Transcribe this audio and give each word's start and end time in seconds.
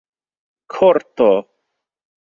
korto 0.73 1.31